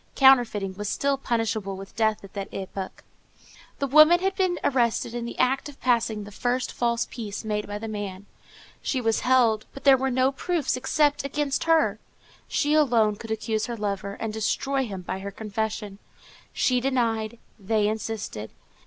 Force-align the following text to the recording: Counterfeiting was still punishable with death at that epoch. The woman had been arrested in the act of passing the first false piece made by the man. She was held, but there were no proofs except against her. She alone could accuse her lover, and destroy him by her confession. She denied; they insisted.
Counterfeiting 0.15 0.73
was 0.77 0.89
still 0.89 1.15
punishable 1.15 1.77
with 1.77 1.95
death 1.95 2.23
at 2.23 2.33
that 2.33 2.51
epoch. 2.51 3.03
The 3.77 3.85
woman 3.85 4.19
had 4.19 4.33
been 4.35 4.57
arrested 4.63 5.13
in 5.13 5.25
the 5.25 5.37
act 5.37 5.69
of 5.69 5.79
passing 5.79 6.23
the 6.23 6.31
first 6.31 6.71
false 6.71 7.05
piece 7.11 7.45
made 7.45 7.67
by 7.67 7.77
the 7.77 7.87
man. 7.87 8.25
She 8.81 8.99
was 8.99 9.19
held, 9.19 9.67
but 9.75 9.83
there 9.83 9.97
were 9.97 10.09
no 10.09 10.31
proofs 10.31 10.75
except 10.75 11.23
against 11.23 11.65
her. 11.65 11.99
She 12.47 12.73
alone 12.73 13.15
could 13.15 13.29
accuse 13.29 13.67
her 13.67 13.77
lover, 13.77 14.15
and 14.19 14.33
destroy 14.33 14.87
him 14.87 15.03
by 15.03 15.19
her 15.19 15.29
confession. 15.29 15.99
She 16.51 16.79
denied; 16.81 17.37
they 17.59 17.87
insisted. 17.87 18.49